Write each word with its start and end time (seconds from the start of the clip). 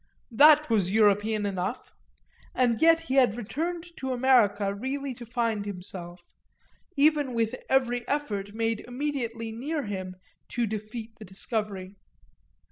That 0.31 0.67
was 0.67 0.91
European 0.91 1.45
enough, 1.45 1.91
and 2.55 2.81
yet 2.81 3.01
he 3.01 3.13
had 3.13 3.37
returned 3.37 3.85
to 3.97 4.13
America 4.13 4.73
really 4.73 5.13
to 5.13 5.27
find 5.27 5.63
himself, 5.63 6.23
even 6.97 7.35
with 7.35 7.53
every 7.69 8.07
effort 8.07 8.55
made 8.55 8.79
immediately 8.87 9.51
near 9.51 9.83
him 9.83 10.15
to 10.47 10.65
defeat 10.65 11.11
the 11.19 11.25
discovery. 11.25 11.97